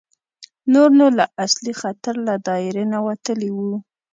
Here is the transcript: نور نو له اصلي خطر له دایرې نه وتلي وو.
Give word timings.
نور 0.73 0.89
نو 0.99 1.07
له 1.17 1.25
اصلي 1.45 1.73
خطر 1.81 2.15
له 2.27 2.33
دایرې 2.47 2.85
نه 2.93 2.99
وتلي 3.07 3.49
وو. 3.57 3.73